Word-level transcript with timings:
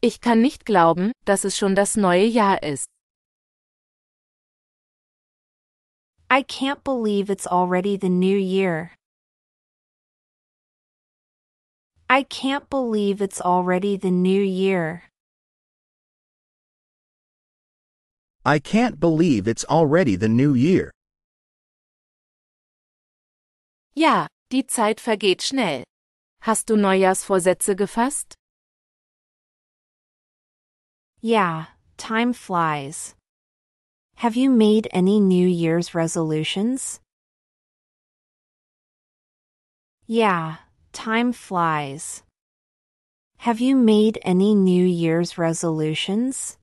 Ich 0.00 0.20
kann 0.20 0.40
nicht 0.40 0.64
glauben, 0.64 1.10
dass 1.24 1.42
es 1.42 1.56
schon 1.56 1.74
das 1.74 1.96
neue 1.96 2.24
Jahr 2.24 2.62
ist. 2.62 2.86
I 6.30 6.44
can't 6.44 6.84
believe 6.84 7.30
it's 7.32 7.46
already 7.48 7.98
the 8.00 8.08
new 8.08 8.36
year. 8.36 8.92
I 12.08 12.22
can't 12.22 12.70
believe 12.70 13.20
it's 13.20 13.40
already 13.40 13.96
the 13.96 14.12
new 14.12 14.42
year. 14.42 15.02
I 18.44 18.60
can't 18.60 19.00
believe 19.00 19.48
it's 19.48 19.64
already 19.64 20.16
the 20.16 20.28
new 20.28 20.54
year. 20.54 20.92
Ja, 23.94 24.28
die 24.52 24.66
Zeit 24.66 25.00
vergeht 25.00 25.42
schnell. 25.42 25.82
Hast 26.42 26.70
du 26.70 26.76
Neujahrsvorsätze 26.76 27.74
gefasst? 27.74 28.37
Yeah, 31.20 31.66
time 31.96 32.32
flies. 32.32 33.14
Have 34.16 34.36
you 34.36 34.50
made 34.50 34.88
any 34.92 35.18
New 35.18 35.48
Year's 35.48 35.94
resolutions? 35.94 37.00
Yeah, 40.06 40.56
time 40.92 41.32
flies. 41.32 42.22
Have 43.38 43.60
you 43.60 43.76
made 43.76 44.18
any 44.22 44.54
New 44.54 44.84
Year's 44.84 45.36
resolutions? 45.38 46.56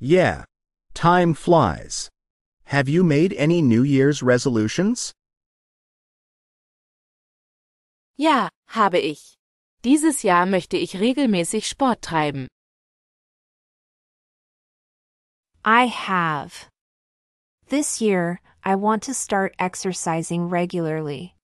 Yeah. 0.00 0.44
Time 0.94 1.34
flies. 1.34 2.08
Have 2.64 2.88
you 2.88 3.04
made 3.04 3.32
any 3.34 3.62
New 3.62 3.82
Year's 3.82 4.22
resolutions? 4.22 5.12
Ja, 8.16 8.48
habe 8.74 8.98
ich. 8.98 9.37
Dieses 9.84 10.22
Jahr 10.22 10.44
möchte 10.46 10.76
ich 10.76 10.98
regelmäßig 10.98 11.68
Sport 11.68 12.02
treiben. 12.02 12.48
I 15.64 15.86
have. 15.86 16.68
This 17.68 18.00
year, 18.00 18.40
I 18.64 18.74
want 18.74 19.04
to 19.04 19.14
start 19.14 19.54
exercising 19.58 20.48
regularly. 20.48 21.34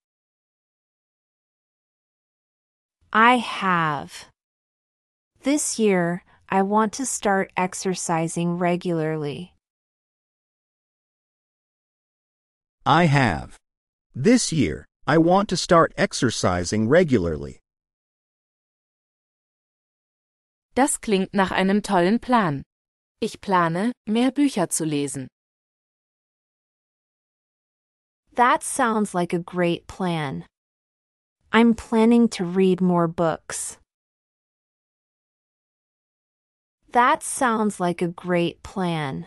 I 3.12 3.36
have. 3.36 4.26
This 5.42 5.78
year, 5.78 6.24
I 6.48 6.62
want 6.62 6.92
to 6.94 7.06
start 7.06 7.52
exercising 7.56 8.58
regularly. 8.58 9.54
I 12.84 13.06
have. 13.06 13.56
This 14.14 14.52
year, 14.52 14.86
I 15.06 15.18
want 15.18 15.48
to 15.50 15.56
start 15.56 15.92
exercising 15.96 16.88
regularly. 16.88 17.60
Das 20.74 21.00
klingt 21.00 21.32
nach 21.34 21.52
einem 21.52 21.82
tollen 21.82 22.18
Plan. 22.18 22.62
Ich 23.20 23.40
plane, 23.40 23.92
mehr 24.08 24.32
Bücher 24.32 24.68
zu 24.68 24.84
lesen. 24.84 25.28
That 28.34 28.64
sounds 28.64 29.14
like 29.14 29.32
a 29.32 29.38
great 29.38 29.86
plan. 29.86 30.44
I'm 31.52 31.74
planning 31.74 32.28
to 32.30 32.44
read 32.44 32.80
more 32.80 33.06
books. 33.06 33.78
That 36.90 37.22
sounds 37.22 37.78
like 37.78 38.02
a 38.02 38.08
great 38.08 38.62
plan. 38.64 39.26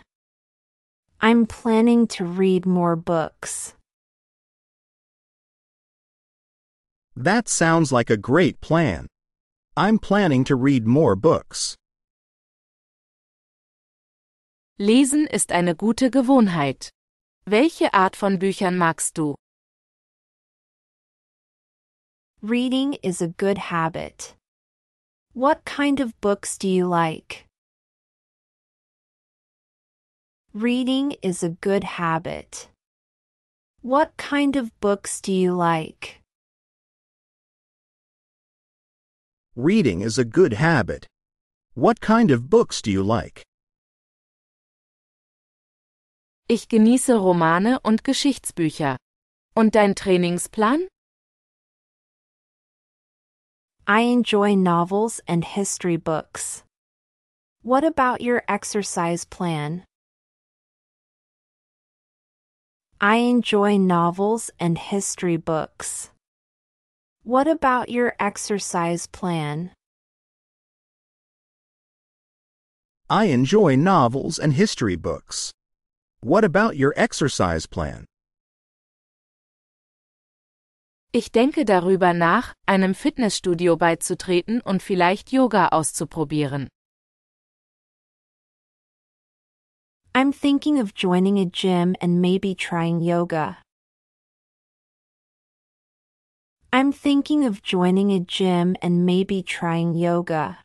I'm 1.22 1.46
planning 1.46 2.08
to 2.08 2.26
read 2.26 2.66
more 2.66 2.98
books. 2.98 3.74
That 7.16 7.48
sounds 7.48 7.92
like 7.92 8.10
a 8.10 8.18
great 8.18 8.60
plan. 8.60 9.08
I'm 9.78 10.00
planning 10.00 10.44
to 10.46 10.56
read 10.56 10.88
more 10.88 11.16
books. 11.16 11.76
Lesen 14.80 15.28
ist 15.28 15.52
eine 15.52 15.76
gute 15.76 16.10
Gewohnheit. 16.10 16.90
Welche 17.46 17.94
Art 17.94 18.16
von 18.16 18.40
Büchern 18.40 18.80
magst 18.80 19.20
du? 19.20 19.36
Reading 22.42 22.94
is 23.04 23.22
a 23.22 23.28
good 23.28 23.60
habit. 23.70 24.34
What 25.34 25.64
kind 25.66 26.00
of 26.00 26.20
books 26.22 26.58
do 26.58 26.68
you 26.68 26.88
like? 26.88 27.46
Reading 30.56 31.14
is 31.22 31.44
a 31.44 31.50
good 31.50 31.84
habit. 31.84 32.70
What 33.84 34.18
kind 34.18 34.56
of 34.56 34.72
books 34.80 35.22
do 35.22 35.32
you 35.32 35.54
like? 35.54 36.17
Reading 39.60 40.02
is 40.02 40.20
a 40.20 40.24
good 40.24 40.54
habit. 40.54 41.08
What 41.74 42.00
kind 42.00 42.30
of 42.30 42.48
books 42.48 42.80
do 42.80 42.92
you 42.92 43.02
like? 43.02 43.44
Ich 46.48 46.68
genieße 46.70 47.18
Romane 47.18 47.80
und 47.84 48.04
Geschichtsbücher. 48.04 48.98
Und 49.56 49.74
dein 49.74 49.96
Trainingsplan? 49.96 50.88
I 53.88 54.02
enjoy 54.02 54.54
novels 54.54 55.22
and 55.28 55.44
history 55.44 55.98
books. 55.98 56.64
What 57.64 57.84
about 57.84 58.22
your 58.22 58.44
exercise 58.48 59.26
plan? 59.26 59.86
I 63.02 63.16
enjoy 63.16 63.80
novels 63.80 64.52
and 64.60 64.78
history 64.78 65.38
books. 65.38 66.12
What 67.28 67.46
about 67.46 67.90
your 67.90 68.14
exercise 68.22 69.06
plan? 69.06 69.72
I 73.10 73.26
enjoy 73.26 73.76
novels 73.76 74.40
and 74.40 74.54
history 74.54 74.96
books. 74.96 75.52
What 76.22 76.46
about 76.46 76.78
your 76.78 76.94
exercise 76.96 77.68
plan? 77.68 78.06
Ich 81.12 81.34
denke 81.34 81.66
darüber 81.66 82.14
nach, 82.14 82.54
einem 82.66 82.96
Fitnessstudio 82.96 83.76
beizutreten 83.76 84.62
und 84.62 84.82
vielleicht 84.82 85.34
Yoga 85.34 85.68
auszuprobieren. 85.74 86.70
I'm 90.16 90.32
thinking 90.32 90.80
of 90.80 90.94
joining 90.94 91.38
a 91.40 91.46
gym 91.46 91.94
and 92.00 92.22
maybe 92.22 92.56
trying 92.56 93.02
yoga. 93.02 93.58
I'm 96.78 96.92
thinking 96.92 97.44
of 97.44 97.64
joining 97.64 98.12
a 98.12 98.20
gym 98.20 98.76
and 98.84 99.04
maybe 99.04 99.42
trying 99.42 99.96
yoga. 99.96 100.60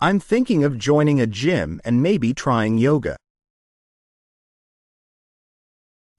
I'm 0.00 0.20
thinking 0.20 0.62
of 0.62 0.78
joining 0.78 1.20
a 1.20 1.26
gym 1.26 1.80
and 1.84 2.00
maybe 2.00 2.32
trying 2.32 2.78
yoga. 2.78 3.16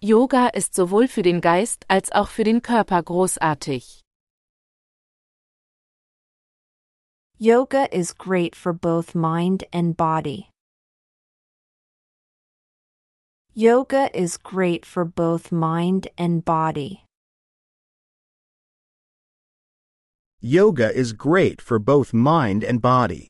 Yoga 0.01 0.49
ist 0.53 0.75
sowohl 0.75 1.07
für 1.07 1.21
den 1.21 1.39
Geist 1.39 1.85
als 1.87 2.11
auch 2.11 2.27
für 2.27 2.43
den 2.43 2.61
Körper 2.61 3.03
großartig. 3.03 4.01
Yoga 7.37 7.87
is 7.93 8.13
great 8.13 8.53
for 8.53 8.73
both 8.73 9.15
mind 9.15 9.63
and 9.71 9.95
body. 9.95 10.49
Yoga 13.59 14.09
is 14.17 14.37
great 14.37 14.85
for 14.85 15.03
both 15.03 15.51
mind 15.51 16.07
and 16.17 16.45
body. 16.45 17.03
Yoga 20.39 20.95
is 20.95 21.11
great 21.11 21.61
for 21.61 21.77
both 21.77 22.13
mind 22.13 22.63
and 22.63 22.81
body. 22.81 23.27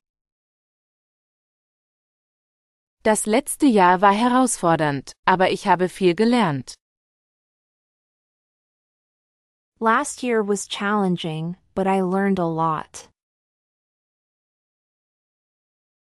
Das 3.01 3.25
letzte 3.25 3.65
Jahr 3.65 3.97
war 4.03 4.13
herausfordernd, 4.13 5.13
aber 5.25 5.49
ich 5.49 5.65
habe 5.65 5.89
viel 5.89 6.13
gelernt. 6.13 6.75
Last 9.79 10.21
year 10.21 10.43
was 10.43 10.67
challenging, 10.67 11.55
but 11.73 11.87
I 11.87 12.01
learned 12.01 12.37
a 12.37 12.45
lot. 12.45 13.07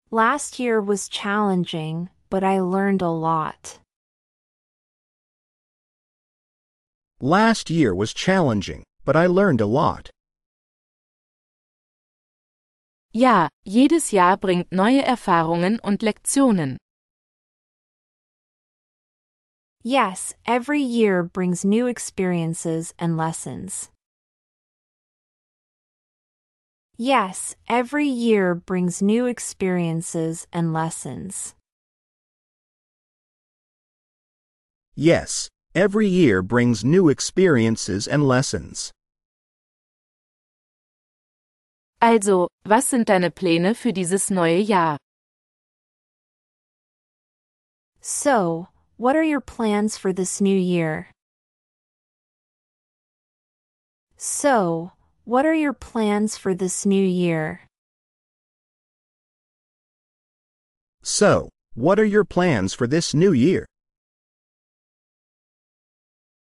Last 0.10 0.58
year 0.58 0.82
was 0.82 1.08
challenging, 1.10 2.10
but 2.32 2.44
I 2.44 2.60
learned 2.60 3.04
a 3.04 3.12
lot. 3.12 3.85
Last 7.26 7.72
year 7.72 7.96
was 7.96 8.14
challenging, 8.14 8.84
but 9.04 9.16
I 9.16 9.26
learned 9.26 9.60
a 9.60 9.66
lot. 9.66 10.12
Ja, 13.12 13.50
jedes 13.66 14.14
Jahr 14.14 14.38
bringt 14.38 14.72
neue 14.72 15.02
Erfahrungen 15.02 15.80
und 15.84 16.04
Lektionen. 16.04 16.78
Yes, 19.82 20.36
every 20.46 20.80
year 20.84 21.24
brings 21.24 21.66
new 21.66 21.88
experiences 21.88 22.94
and 23.00 23.18
lessons. 23.18 23.90
Yes, 26.96 27.56
every 27.68 28.08
year 28.08 28.54
brings 28.54 29.02
new 29.02 29.26
experiences 29.26 30.46
and 30.54 30.74
lessons. 30.74 31.56
Yes, 34.96 35.50
every 35.76 36.08
year 36.08 36.42
brings 36.42 36.84
new 36.84 37.10
experiences 37.10 38.08
and 38.08 38.28
lessons. 38.28 38.92
Also, 42.02 42.48
was 42.66 42.88
sind 42.88 43.08
deine 43.08 43.32
Pläne 43.32 43.76
für 43.76 43.92
dieses 43.94 44.32
neue 44.32 44.60
Jahr? 44.60 44.98
So, 48.02 48.68
what 48.98 49.16
are 49.16 49.24
your 49.24 49.42
plans 49.42 49.98
for 49.98 50.14
this 50.14 50.40
new 50.40 50.56
year? 50.56 51.08
So, 54.18 54.92
what 55.26 55.46
are 55.46 55.54
your 55.56 55.74
plans 55.74 56.38
for 56.38 56.54
this 56.54 56.86
new 56.86 57.04
year? 57.04 57.62
So, 61.02 61.50
what 61.74 62.00
are 62.00 62.06
your 62.06 62.24
plans 62.24 62.74
for 62.74 62.88
this 62.88 63.14
new 63.14 63.32
year? 63.34 63.66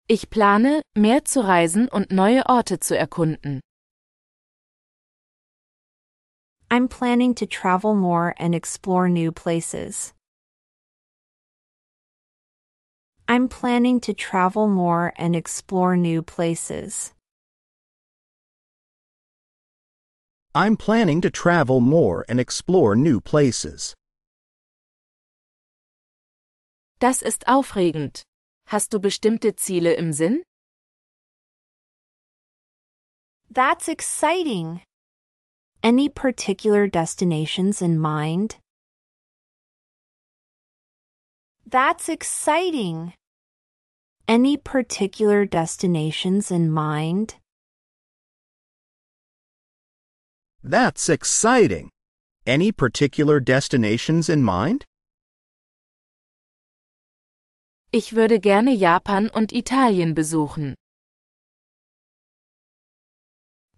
Ich 0.09 0.29
plane, 0.29 0.81
mehr 0.97 1.23
zu 1.23 1.39
reisen 1.39 1.87
und 1.87 2.11
neue 2.11 2.45
Orte 2.47 2.79
zu 2.79 2.97
erkunden. 2.97 3.61
I'm 6.69 6.89
planning 6.89 7.33
to 7.35 7.45
travel 7.45 7.95
more 7.95 8.33
and 8.37 8.53
explore 8.53 9.07
new 9.07 9.31
places. 9.31 10.13
I'm 13.29 13.47
planning 13.47 14.01
to 14.01 14.13
travel 14.13 14.67
more 14.67 15.13
and 15.17 15.35
explore 15.35 15.95
new 15.95 16.21
places. 16.21 17.13
I'm 20.53 20.75
planning 20.75 21.21
to 21.21 21.31
travel 21.31 21.79
more 21.79 22.25
and 22.27 22.39
explore 22.41 22.95
new 22.97 23.21
places. 23.21 23.95
Das 26.99 27.21
ist 27.21 27.47
aufregend. 27.47 28.23
Hast 28.73 28.91
du 28.91 28.99
bestimmte 28.99 29.55
Ziele 29.55 29.93
im 29.93 30.13
Sinn? 30.13 30.41
That's 33.51 33.87
exciting. 33.87 34.81
Any 35.83 36.09
particular 36.09 36.87
destinations 36.87 37.83
in 37.83 37.99
mind? 37.99 38.55
That's 41.67 42.09
exciting. 42.09 43.13
Any 44.27 44.57
particular 44.57 45.45
destinations 45.45 46.49
in 46.49 46.71
mind? 46.71 47.35
That's 50.63 51.09
exciting. 51.09 51.91
Any 52.47 52.71
particular 52.71 53.39
destinations 53.39 54.29
in 54.29 54.41
mind? 54.41 54.85
Ich 57.95 58.15
würde 58.15 58.39
gerne 58.39 58.71
Japan 58.73 59.29
und 59.29 59.53
Italien 59.53 60.15
besuchen. 60.15 60.73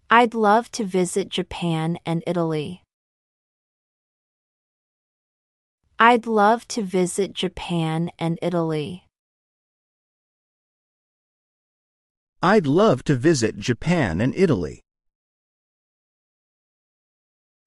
I'd 0.08 0.32
love 0.32 0.70
to 0.70 0.84
visit 0.86 1.28
Japan 1.30 1.98
and 2.06 2.22
Italy. 2.26 2.80
I'd 5.98 6.24
love 6.26 6.66
to 6.68 6.82
visit 6.82 7.34
Japan 7.34 8.10
and 8.18 8.38
Italy. 8.40 9.04
I'd 12.40 12.66
love 12.66 13.02
to 13.04 13.16
visit 13.16 13.58
Japan 13.58 14.22
and 14.22 14.34
Italy. 14.34 14.80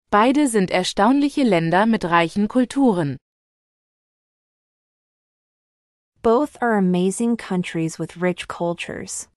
Beide 0.10 0.48
sind 0.48 0.72
erstaunliche 0.72 1.44
Länder 1.44 1.86
mit 1.86 2.06
reichen 2.06 2.48
Kulturen. 2.48 3.18
Both 6.22 6.58
are 6.60 6.76
amazing 6.78 7.38
countries 7.38 7.98
with 7.98 8.18
rich 8.18 8.50
cultures. 8.50 9.30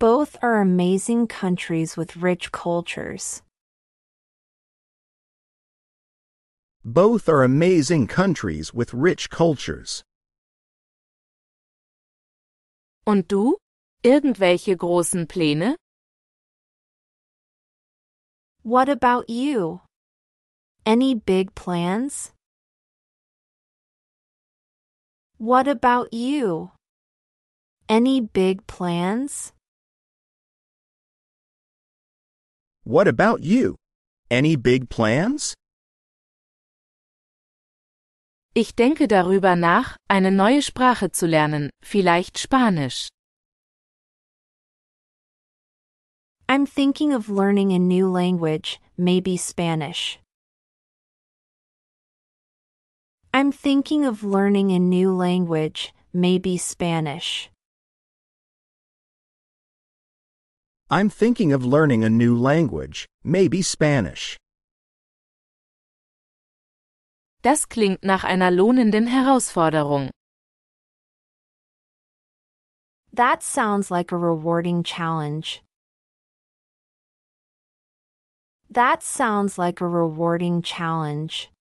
Both 0.00 0.36
are 0.42 0.60
amazing 0.60 1.28
countries 1.28 1.96
with 1.96 2.16
rich 2.16 2.50
cultures. 2.50 3.42
Both 6.84 7.28
are 7.28 7.44
amazing 7.44 8.08
countries 8.08 8.74
with 8.74 8.92
rich 8.92 9.30
cultures. 9.30 10.02
Und 13.06 13.28
du? 13.28 13.58
Irgendwelche 14.02 14.76
großen 14.76 15.28
Pläne? 15.28 15.76
What 18.62 18.88
about 18.88 19.30
you? 19.30 19.82
Any 20.84 21.14
big 21.14 21.54
plans? 21.54 22.32
What 25.40 25.68
about 25.68 26.12
you? 26.12 26.72
Any 27.88 28.20
big 28.20 28.66
plans? 28.66 29.52
What 32.82 33.06
about 33.06 33.44
you? 33.44 33.76
Any 34.32 34.56
big 34.56 34.88
plans? 34.88 35.54
Ich 38.52 38.74
denke 38.74 39.06
darüber 39.06 39.54
nach, 39.54 39.96
eine 40.08 40.32
neue 40.32 40.60
Sprache 40.60 41.12
zu 41.12 41.26
lernen, 41.28 41.70
vielleicht 41.84 42.38
Spanisch. 42.38 43.06
I'm 46.48 46.66
thinking 46.66 47.14
of 47.14 47.28
learning 47.28 47.72
a 47.72 47.78
new 47.78 48.08
language, 48.10 48.80
maybe 48.96 49.36
Spanish. 49.36 50.18
I'm 53.38 53.52
thinking 53.52 54.04
of 54.04 54.24
learning 54.24 54.72
a 54.72 54.80
new 54.80 55.14
language, 55.14 55.94
maybe 56.12 56.58
Spanish. 56.58 57.48
I'm 60.90 61.08
thinking 61.08 61.52
of 61.52 61.64
learning 61.64 62.02
a 62.02 62.10
new 62.10 62.36
language, 62.36 63.06
maybe 63.22 63.62
Spanish. 63.62 64.36
Das 67.42 67.68
klingt 67.68 68.02
nach 68.02 68.24
einer 68.24 68.50
lohnenden 68.50 69.06
Herausforderung. 69.06 70.10
That 73.12 73.44
sounds 73.44 73.88
like 73.88 74.10
a 74.10 74.16
rewarding 74.16 74.82
challenge. 74.82 75.62
That 78.68 79.04
sounds 79.04 79.58
like 79.58 79.80
a 79.80 79.86
rewarding 79.86 80.60
challenge. 80.60 81.52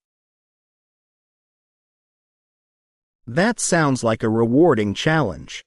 That 3.28 3.60
sounds 3.60 4.06
like 4.06 4.24
a 4.24 4.30
rewarding 4.30 4.94
challenge. 4.94 5.62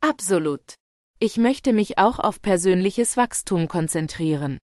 Absolut. 0.00 0.74
Ich 1.18 1.36
möchte 1.36 1.72
mich 1.72 1.98
auch 1.98 2.20
auf 2.20 2.40
persönliches 2.42 3.16
Wachstum 3.16 3.66
konzentrieren. 3.66 4.58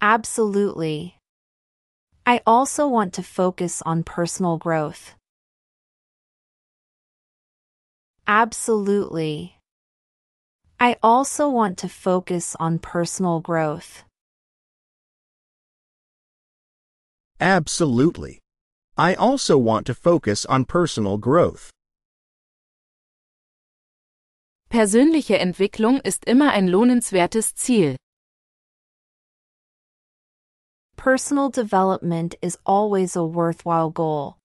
Absolutely. 0.00 1.16
I 2.26 2.40
also 2.44 2.88
want 2.88 3.14
to 3.14 3.22
focus 3.22 3.80
on 3.86 4.02
personal 4.02 4.58
growth. 4.58 5.14
Absolutely. 8.26 9.56
I 10.80 10.96
also 11.02 11.48
want 11.48 11.78
to 11.78 11.88
focus 11.88 12.54
on 12.60 12.78
personal 12.78 13.40
growth. 13.40 14.04
Absolutely. 17.40 18.40
I 18.96 19.14
also 19.14 19.56
want 19.56 19.86
to 19.86 19.94
focus 19.94 20.44
on 20.46 20.64
personal 20.64 21.18
growth. 21.18 21.70
Persönliche 24.70 25.38
Entwicklung 25.38 26.00
ist 26.00 26.24
immer 26.26 26.50
ein 26.52 26.68
lohnenswertes 26.68 27.54
Ziel. 27.54 27.96
Personal 30.96 31.48
development 31.48 32.34
is 32.42 32.58
always 32.66 33.14
a 33.14 33.24
worthwhile 33.24 33.90
goal. 33.90 34.36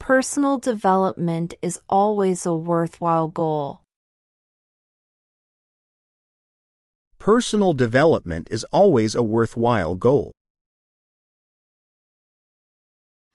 Personal 0.00 0.58
development 0.58 1.54
is 1.62 1.80
always 1.88 2.44
a 2.44 2.54
worthwhile 2.54 3.28
goal. 3.28 3.83
Personal 7.24 7.72
development 7.72 8.48
is 8.50 8.66
always 8.70 9.14
a 9.14 9.22
worthwhile 9.22 9.94
goal. 9.94 10.32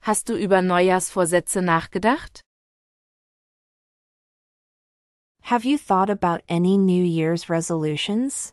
Hast 0.02 0.28
du 0.28 0.36
über 0.36 0.62
Neujahrsvorsätze 0.62 1.60
nachgedacht? 1.60 2.40
Have 5.42 5.64
you 5.64 5.76
thought 5.76 6.08
about 6.08 6.42
any 6.48 6.78
New 6.78 7.02
Year's 7.02 7.50
resolutions? 7.50 8.52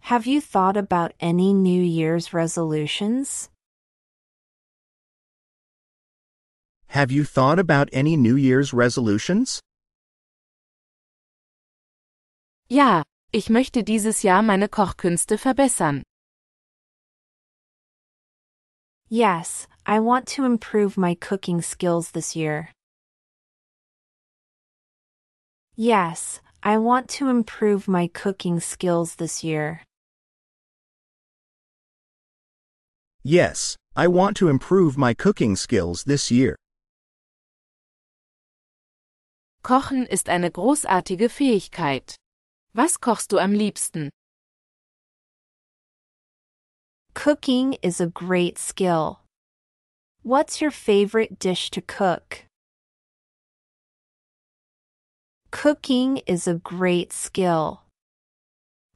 Have 0.00 0.26
you 0.26 0.40
thought 0.40 0.78
about 0.78 1.12
any 1.20 1.52
New 1.52 1.82
Year's 1.82 2.32
resolutions? 2.32 3.50
Have 6.86 7.12
you 7.12 7.24
thought 7.24 7.58
about 7.58 7.90
any 7.92 8.16
New 8.16 8.36
Year's 8.36 8.72
resolutions? 8.72 9.60
Ja, 12.72 13.02
ich 13.32 13.50
möchte 13.50 13.84
dieses 13.84 14.22
Jahr 14.22 14.40
meine 14.40 14.66
Kochkünste 14.66 15.36
verbessern. 15.36 16.02
Yes, 19.10 19.68
I 19.86 19.98
want 19.98 20.26
to 20.36 20.46
improve 20.46 20.98
my 20.98 21.14
cooking 21.14 21.60
skills 21.60 22.12
this 22.12 22.34
year. 22.34 22.70
Yes, 25.76 26.40
I 26.62 26.78
want 26.78 27.10
to 27.18 27.28
improve 27.28 27.88
my 27.88 28.08
cooking 28.08 28.58
skills 28.58 29.16
this 29.16 29.42
year. 29.44 29.82
Yes, 33.22 33.76
I 33.94 34.08
want 34.08 34.38
to 34.38 34.48
improve 34.48 34.96
my 34.96 35.12
cooking 35.12 35.56
skills 35.56 36.04
this 36.04 36.30
year. 36.30 36.56
Kochen 39.62 40.06
ist 40.06 40.30
eine 40.30 40.50
großartige 40.50 41.28
Fähigkeit. 41.28 42.16
Was 42.74 42.96
kochst 42.96 43.28
du 43.28 43.38
am 43.38 43.52
liebsten? 43.52 44.08
Cooking 47.12 47.76
is 47.82 48.00
a 48.00 48.06
great 48.06 48.56
skill. 48.56 49.20
What's 50.22 50.62
your 50.62 50.70
favorite 50.70 51.38
dish 51.38 51.70
to 51.72 51.82
cook? 51.82 52.46
Cooking 55.50 56.22
is 56.26 56.46
a 56.46 56.54
great 56.54 57.12
skill. 57.12 57.82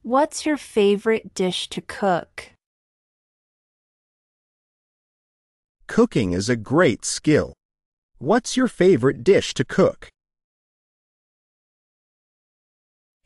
What's 0.01 0.43
your 0.43 0.57
favorite 0.57 1.35
dish 1.35 1.69
to 1.69 1.81
cook? 1.81 2.53
Cooking 5.85 6.33
is 6.33 6.49
a 6.49 6.55
great 6.55 7.05
skill. 7.05 7.53
What's 8.17 8.57
your 8.57 8.67
favorite 8.67 9.23
dish 9.23 9.53
to 9.53 9.63
cook? 9.63 10.09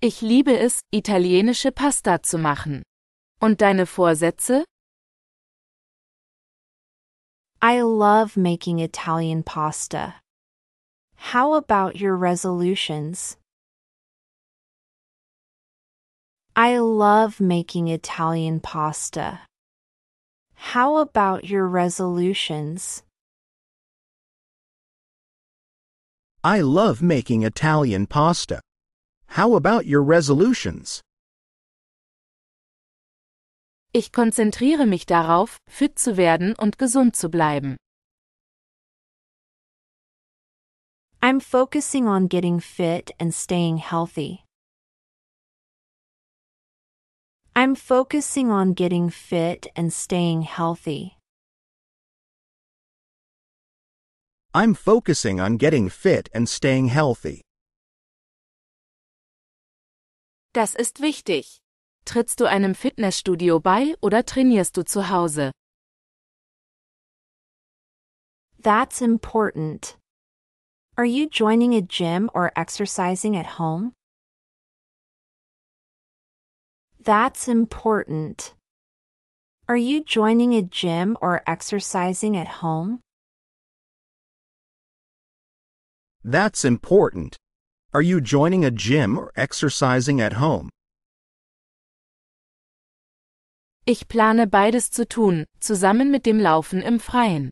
Ich 0.03 0.21
liebe 0.21 0.57
es, 0.57 0.81
italienische 0.91 1.71
Pasta 1.71 2.23
zu 2.23 2.39
machen. 2.39 2.81
Und 3.39 3.61
deine 3.61 3.85
Vorsätze? 3.85 4.65
I 7.61 7.81
love 7.81 8.35
making 8.35 8.79
Italian 8.79 9.43
pasta. 9.43 10.15
How 11.31 11.53
about 11.53 12.01
your 12.01 12.17
resolutions? 12.17 13.37
I 16.55 16.79
love 16.79 17.39
making 17.39 17.87
Italian 17.87 18.59
pasta. 18.59 19.41
How 20.73 20.97
about 20.97 21.43
your 21.45 21.67
resolutions? 21.67 23.03
I 26.43 26.61
love 26.61 27.03
making 27.03 27.43
Italian 27.43 28.07
pasta. 28.07 28.61
How 29.35 29.55
about 29.55 29.85
your 29.85 30.01
resolutions? 30.03 30.99
Ich 33.93 34.11
konzentriere 34.11 34.85
mich 34.85 35.05
darauf, 35.05 35.55
fit 35.69 35.97
zu 35.97 36.17
werden 36.17 36.53
und 36.57 36.77
gesund 36.77 37.15
zu 37.15 37.29
bleiben. 37.29 37.77
I'm 41.21 41.39
focusing 41.39 42.09
on 42.09 42.27
getting 42.27 42.59
fit 42.59 43.11
and 43.19 43.33
staying 43.33 43.77
healthy. 43.77 44.43
I'm 47.55 47.75
focusing 47.75 48.51
on 48.51 48.73
getting 48.73 49.09
fit 49.09 49.67
and 49.77 49.93
staying 49.93 50.41
healthy. 50.41 51.17
I'm 54.53 54.73
focusing 54.73 55.39
on 55.39 55.55
getting 55.57 55.89
fit 55.89 56.27
and 56.33 56.49
staying 56.49 56.87
healthy. 56.87 57.43
Das 60.53 60.75
ist 60.75 61.01
wichtig. 61.01 61.61
Trittst 62.03 62.41
du 62.41 62.45
einem 62.45 62.75
Fitnessstudio 62.75 63.61
bei 63.61 63.95
oder 64.01 64.25
trainierst 64.25 64.75
du 64.75 64.83
zu 64.83 65.09
Hause? 65.09 65.51
That's 68.61 69.01
important. 69.01 69.97
Are 70.97 71.05
you 71.05 71.27
joining 71.29 71.73
a 71.73 71.81
gym 71.81 72.29
or 72.33 72.51
exercising 72.55 73.37
at 73.37 73.57
home? 73.57 73.93
That's 76.99 77.47
important. 77.47 78.53
Are 79.69 79.77
you 79.77 80.03
joining 80.03 80.53
a 80.53 80.61
gym 80.61 81.17
or 81.21 81.41
exercising 81.47 82.35
at 82.35 82.61
home? 82.61 82.99
That's 86.23 86.65
important. 86.65 87.37
Are 87.93 88.01
you 88.01 88.21
joining 88.21 88.63
a 88.63 88.71
gym 88.71 89.19
or 89.19 89.33
exercising 89.35 90.21
at 90.21 90.33
home? 90.33 90.69
Ich 93.85 94.07
plane 94.07 94.45
beides 94.49 94.89
zu 94.89 95.05
tun, 95.05 95.45
zusammen 95.59 96.09
mit 96.09 96.23
dem 96.23 96.39
Laufen 96.39 96.81
im 96.81 96.99
Freien. 96.99 97.49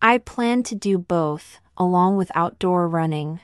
I 0.00 0.18
plan 0.18 0.62
to 0.62 0.76
do 0.76 0.96
both, 0.98 1.58
along 1.76 2.16
with 2.16 2.30
outdoor 2.36 2.86
running. 2.86 3.40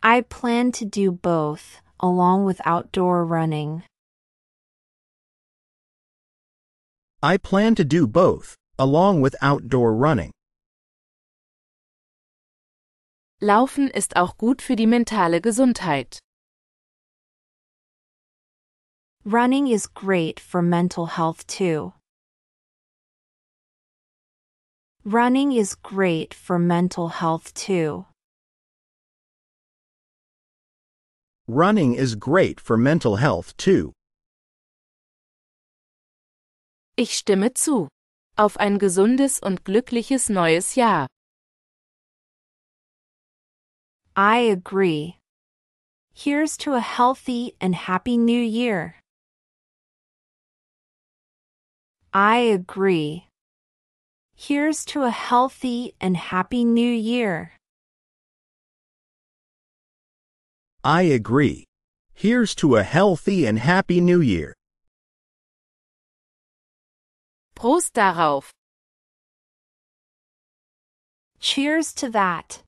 I 0.00 0.20
plan 0.20 0.70
to 0.72 0.84
do 0.84 1.10
both, 1.10 1.80
along 1.98 2.44
with 2.44 2.60
outdoor 2.64 3.24
running. 3.24 3.82
I 7.20 7.38
plan 7.38 7.74
to 7.74 7.84
do 7.84 8.06
both, 8.06 8.54
along 8.78 9.20
with 9.20 9.34
outdoor 9.42 9.94
running. 9.94 10.30
Laufen 13.40 13.88
ist 13.88 14.16
auch 14.16 14.36
gut 14.36 14.60
für 14.62 14.76
die 14.76 14.86
mentale 14.86 15.40
Gesundheit. 15.40 16.18
Running 19.24 19.66
is 19.66 19.86
great 19.86 20.40
for 20.40 20.62
mental 20.62 21.06
health 21.06 21.46
too. 21.46 21.92
Running 25.04 25.52
is 25.52 25.74
great 25.74 26.34
for 26.34 26.58
mental 26.58 27.08
health 27.08 27.54
too. 27.54 28.06
Running 31.46 31.94
is 31.94 32.14
great 32.14 32.60
for 32.60 32.76
mental 32.76 33.16
health 33.16 33.56
too. 33.56 33.92
Ich 36.96 37.12
stimme 37.16 37.54
zu. 37.54 37.88
Auf 38.38 38.56
ein 38.56 38.78
gesundes 38.78 39.40
und 39.40 39.64
glückliches 39.64 40.28
neues 40.28 40.76
Jahr. 40.76 41.08
I 44.16 44.50
agree. 44.52 45.16
Here's 46.14 46.56
to 46.58 46.74
a 46.74 46.80
healthy 46.80 47.56
and 47.60 47.74
happy 47.74 48.16
new 48.16 48.40
year. 48.40 48.94
I 52.12 52.38
agree. 52.54 53.26
Here's 54.36 54.84
to 54.86 55.02
a 55.02 55.10
healthy 55.10 55.94
and 56.00 56.16
happy 56.16 56.64
new 56.64 56.94
year. 56.94 57.56
I 60.84 61.02
agree. 61.02 61.64
Here's 62.14 62.54
to 62.56 62.76
a 62.76 62.84
healthy 62.84 63.48
and 63.48 63.58
happy 63.58 64.00
new 64.00 64.20
year. 64.20 64.57
Prost 67.58 67.90
darauf. 67.92 68.52
Cheers 71.40 71.92
to 71.94 72.08
that. 72.10 72.62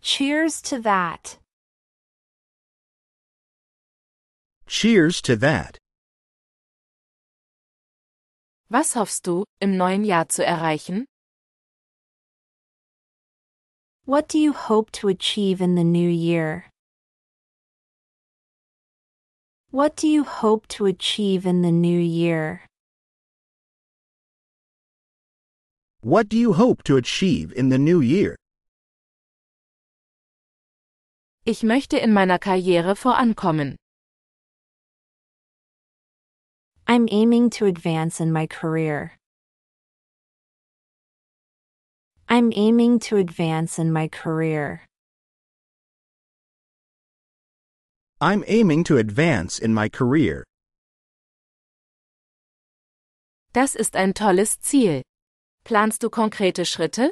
Cheers 0.00 0.62
to 0.62 0.78
that. 0.82 1.38
Cheers 4.68 5.20
to 5.22 5.34
that. 5.34 5.78
Was 8.70 8.94
hoffst 8.94 9.24
du, 9.24 9.42
im 9.60 9.76
neuen 9.76 10.04
Jahr 10.04 10.28
zu 10.28 10.46
erreichen? 10.46 11.06
What 14.04 14.28
do 14.28 14.38
you 14.38 14.52
hope 14.52 14.92
to 14.92 15.08
achieve 15.08 15.60
in 15.60 15.74
the 15.74 15.82
new 15.82 16.08
year? 16.08 16.69
What 19.72 19.94
do 19.94 20.08
you 20.08 20.24
hope 20.24 20.66
to 20.68 20.86
achieve 20.86 21.46
in 21.46 21.62
the 21.62 21.70
new 21.70 22.00
year? 22.00 22.62
What 26.00 26.28
do 26.28 26.36
you 26.36 26.54
hope 26.54 26.82
to 26.84 26.96
achieve 26.96 27.52
in 27.52 27.68
the 27.68 27.78
new 27.78 28.00
year? 28.00 28.34
Ich 31.46 31.62
möchte 31.62 32.02
in 32.02 32.12
meiner 32.12 32.38
Karriere 32.38 32.96
vorankommen. 32.96 33.76
I'm 36.88 37.06
aiming 37.12 37.50
to 37.50 37.66
advance 37.66 38.20
in 38.20 38.32
my 38.32 38.48
career. 38.48 39.12
I'm 42.28 42.52
aiming 42.56 42.98
to 43.06 43.18
advance 43.18 43.78
in 43.78 43.92
my 43.92 44.08
career. 44.08 44.89
I'm 48.22 48.44
aiming 48.46 48.84
to 48.84 48.98
advance 48.98 49.58
in 49.58 49.72
my 49.72 49.88
career. 49.88 50.44
Das 53.54 53.74
ist 53.74 53.96
ein 53.96 54.12
tolles 54.12 54.58
Ziel. 54.60 55.02
Planst 55.64 56.02
du 56.02 56.10
konkrete 56.10 56.66
Schritte? 56.66 57.10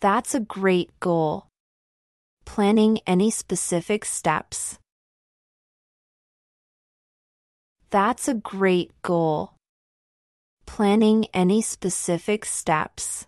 That's 0.00 0.34
a 0.34 0.40
great 0.40 0.98
goal. 0.98 1.48
Planning 2.46 3.00
any 3.06 3.30
specific 3.30 4.06
steps. 4.06 4.78
That's 7.90 8.28
a 8.28 8.34
great 8.34 8.92
goal. 9.02 9.52
Planning 10.64 11.26
any 11.34 11.60
specific 11.60 12.46
steps. 12.46 13.26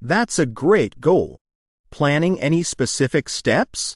That's 0.00 0.38
a 0.38 0.46
great 0.46 1.00
goal. 1.00 1.40
Planning 1.90 2.40
any 2.40 2.62
specific 2.62 3.28
steps? 3.28 3.94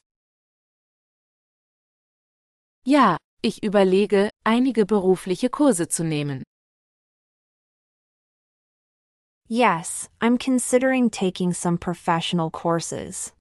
Ja, 2.85 3.17
ich 3.43 3.63
überlege, 3.63 4.31
einige 4.45 4.87
berufliche 4.87 5.51
Kurse 5.51 5.89
zu 5.89 6.05
nehmen. 6.05 6.43
Yes, 9.49 10.09
I'm 10.21 10.39
considering 10.39 11.11
taking 11.11 11.53
some 11.53 11.77
professional 11.77 12.51
courses. 12.51 13.33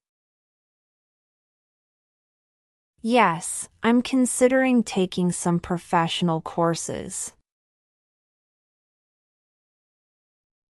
Yes, 3.00 3.68
I'm 3.82 4.02
considering 4.02 4.84
taking 4.84 5.32
some 5.32 5.58
professional 5.58 6.40
courses. 6.40 7.32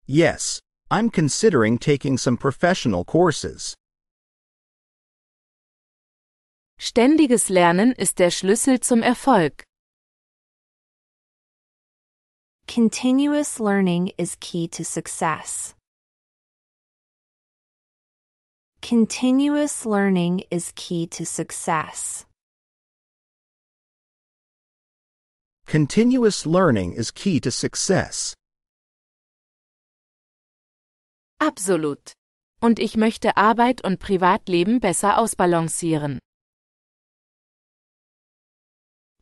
Yes, 0.06 0.60
I'm 0.92 1.08
considering 1.08 1.78
taking 1.78 2.18
some 2.18 2.36
professional 2.36 3.02
courses. 3.06 3.74
Ständiges 6.78 7.48
Lernen 7.48 7.92
ist 7.96 8.18
der 8.18 8.30
Schlüssel 8.30 8.78
zum 8.78 9.02
Erfolg. 9.02 9.64
Continuous 12.68 13.58
learning 13.58 14.12
is 14.18 14.36
key 14.40 14.68
to 14.68 14.84
success. 14.84 15.74
Continuous 18.82 19.86
learning 19.86 20.42
is 20.50 20.72
key 20.76 21.06
to 21.06 21.24
success. 21.24 22.26
Continuous 25.66 26.44
learning 26.44 26.92
is 26.92 27.10
key 27.10 27.40
to 27.40 27.50
success. 27.50 28.34
Absolut. 31.44 32.12
Und 32.60 32.78
ich 32.78 32.96
möchte 32.96 33.36
Arbeit 33.36 33.82
und 33.82 33.98
Privatleben 33.98 34.78
besser 34.78 35.18
ausbalancieren. 35.18 36.20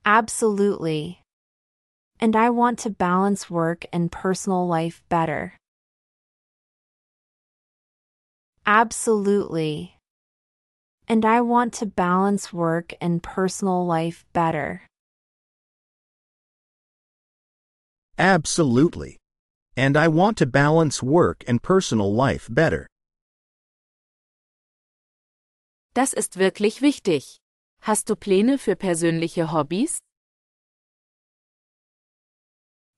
Absolutely. 0.05 1.23
And 2.21 2.37
I 2.37 2.51
want 2.51 2.79
to 2.81 2.91
balance 2.91 3.49
work 3.49 3.87
and 3.91 4.13
personal 4.13 4.69
life 4.69 5.03
better. 5.09 5.57
Absolutely. 8.67 9.97
And 11.09 11.25
I 11.25 11.41
want 11.41 11.73
to 11.81 11.87
balance 11.87 12.53
work 12.53 12.93
and 13.01 13.23
personal 13.23 13.87
life 13.87 14.27
better. 14.35 14.83
Absolutely. 18.19 19.20
And 19.81 19.97
I 19.97 20.09
want 20.09 20.37
to 20.37 20.47
balance 20.47 21.03
work 21.03 21.43
and 21.49 21.63
personal 21.63 22.13
life 22.13 22.49
better. 22.51 22.87
Das 25.95 26.13
ist 26.13 26.37
wirklich 26.37 26.83
wichtig. 26.83 27.39
Hast 27.85 28.11
du 28.11 28.15
Pläne 28.15 28.59
für 28.59 28.77
persönliche 28.77 29.53
Hobbys? 29.53 29.99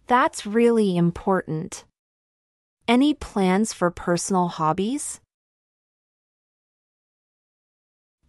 That's 0.09 0.45
really 0.45 0.97
important. 0.97 1.85
Any 2.89 3.15
plans 3.15 3.73
for 3.73 3.93
personal 3.93 4.49
hobbies? 4.49 5.21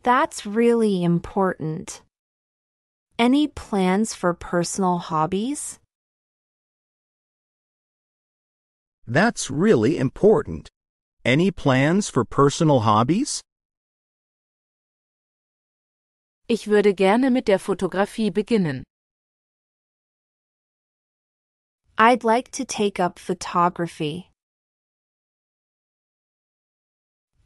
That's 0.03 0.45
really 0.45 1.03
important. 1.03 2.03
Any 3.17 3.47
plans 3.47 4.13
for 4.13 4.35
personal 4.35 4.99
hobbies? 4.99 5.79
That's 9.05 9.51
really 9.51 9.97
important. 9.97 10.69
Any 11.25 11.51
plans 11.51 12.09
for 12.09 12.23
personal 12.25 12.81
hobbies? 12.81 13.41
Ich 16.47 16.67
würde 16.67 16.93
gerne 16.93 17.29
mit 17.31 17.47
der 17.47 17.59
Fotografie 17.59 18.31
beginnen. 18.31 18.83
I'd 21.97 22.23
like 22.23 22.49
to 22.51 22.65
take 22.65 22.99
up 22.99 23.19
photography. 23.19 24.29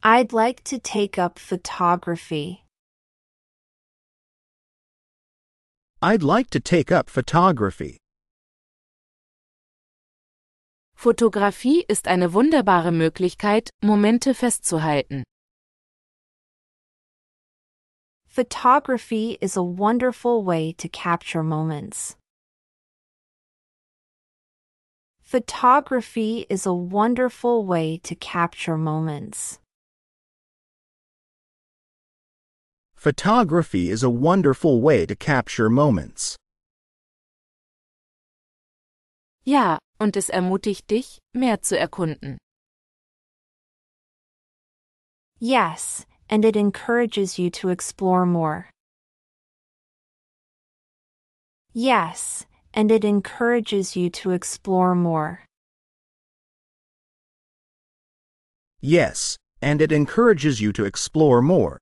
I'd 0.04 0.32
like 0.32 0.64
to 0.66 0.80
take 0.80 1.18
up 1.18 1.38
photography. 1.38 2.64
I'd 6.02 6.24
like 6.24 6.50
to 6.52 6.60
take 6.60 6.92
up 6.92 7.10
photography. 7.10 7.98
Fotografie 11.00 11.86
ist 11.88 12.08
eine 12.08 12.34
wunderbare 12.34 12.92
Möglichkeit, 12.92 13.70
Momente 13.84 14.34
festzuhalten. 14.34 15.22
Photography 18.28 19.38
is 19.40 19.56
a 19.56 19.62
wonderful 19.62 20.44
way 20.44 20.74
to 20.74 20.90
capture 20.90 21.44
moments. 21.44 22.18
Photography 25.22 26.48
is 26.50 26.66
a 26.66 26.74
wonderful 26.74 27.64
way 27.64 28.00
to 28.00 28.16
capture 28.16 28.76
moments. 28.76 29.60
Photography 32.96 33.92
is 33.92 34.02
a 34.02 34.10
wonderful 34.10 34.82
way 34.82 35.06
to 35.06 35.16
capture 35.16 35.70
moments. 35.70 36.38
Ja, 39.48 39.78
und 39.98 40.18
es 40.18 40.28
ermutigt 40.28 40.90
dich, 40.92 41.20
mehr 41.34 41.62
zu 41.62 41.80
erkunden. 41.80 42.38
Yes, 45.40 46.06
and 46.30 46.44
it 46.44 46.58
encourages 46.58 47.40
you 47.40 47.50
to 47.52 47.70
explore 47.70 48.26
more. 48.26 48.70
Yes, 51.74 52.46
and 52.74 52.92
it 52.92 53.06
encourages 53.06 53.96
you 53.96 54.10
to 54.10 54.32
explore 54.32 54.94
more. 54.96 55.46
Yes, 58.82 59.38
and 59.62 59.82
it 59.82 59.94
encourages 59.94 60.60
you 60.60 60.74
to 60.74 60.84
explore 60.84 61.42
more. 61.42 61.80